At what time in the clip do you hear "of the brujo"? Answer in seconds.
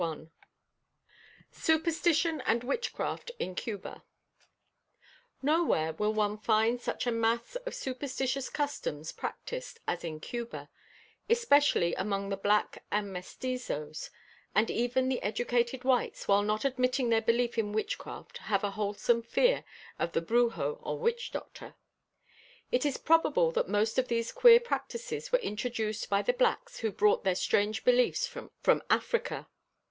19.99-20.79